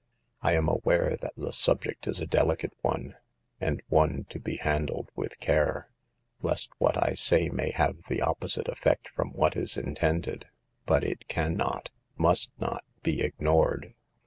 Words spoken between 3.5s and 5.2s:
and one to be handled